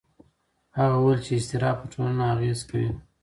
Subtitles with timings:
[0.77, 2.91] هغه وویل چې اضطراب په ټولنه اغېز کوي.